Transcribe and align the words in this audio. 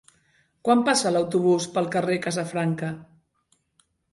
Quan 0.67 0.81
passa 0.87 1.11
l'autobús 1.17 1.67
pel 1.75 1.91
carrer 1.97 2.17
Casafranca? 2.27 2.91